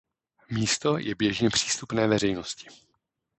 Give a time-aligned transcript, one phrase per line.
[0.49, 2.67] Místo je běžně přístupné veřejnosti.